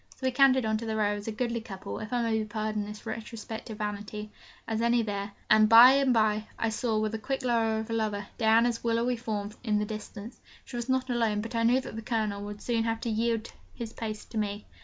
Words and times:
So 0.15 0.25
we 0.25 0.31
cantered 0.31 0.65
on 0.65 0.77
to 0.79 0.85
the 0.87 0.95
Row, 0.95 1.13
as 1.17 1.27
goodly 1.27 1.59
a 1.59 1.61
couple 1.61 1.99
(if 1.99 2.11
I 2.11 2.23
may 2.23 2.39
be 2.39 2.43
pardoned 2.45 2.87
this 2.87 3.05
retrospective 3.05 3.77
vanity) 3.77 4.31
as 4.67 4.81
any 4.81 5.03
there; 5.03 5.33
and 5.47 5.69
by 5.69 5.91
and 5.91 6.11
by, 6.11 6.47
I 6.57 6.69
saw, 6.69 6.97
with 6.97 7.11
the 7.11 7.19
quick 7.19 7.45
eye 7.45 7.77
of 7.77 7.87
a 7.91 7.93
lover, 7.93 8.25
Diana's 8.39 8.83
willowy 8.83 9.15
form 9.17 9.51
in 9.63 9.77
the 9.77 9.85
distance. 9.85 10.39
She 10.65 10.75
was 10.75 10.89
not 10.89 11.11
alone, 11.11 11.39
but 11.41 11.53
I 11.53 11.61
knew 11.61 11.81
that 11.81 11.95
the 11.95 12.01
Colonel 12.01 12.41
would 12.45 12.63
soon 12.63 12.83
have 12.83 12.99
to 13.01 13.11
yield 13.11 13.53
his 13.75 13.93
place 13.93 14.25
to 14.25 14.39
me. 14.39 14.65